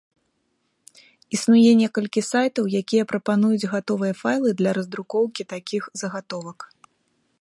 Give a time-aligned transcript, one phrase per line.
[1.37, 6.59] Існуе некалькі сайтаў, якія прапануюць гатовыя файлы для раздрукоўкі такіх загатовак.